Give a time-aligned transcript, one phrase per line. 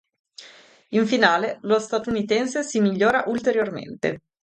[0.95, 4.21] In finale lo statunitense si migliora ulteriormente.